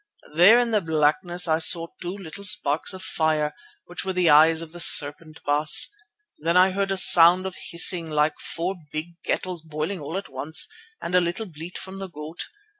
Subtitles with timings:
[0.33, 3.53] There in the blackness I saw two little sparks of fire,
[3.85, 5.91] which were the eyes of the serpent, Baas.
[6.39, 10.67] Then I heard a sound of hissing like four big kettles boiling all at once,
[11.03, 12.47] and a little bleat from the goat.